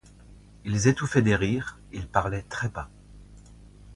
Ils 0.65 0.87
étouffaient 0.87 1.21
des 1.21 1.35
rires, 1.35 1.77
ils 1.93 2.07
parlaient 2.07 2.41
très 2.41 2.69
bas. 2.69 2.89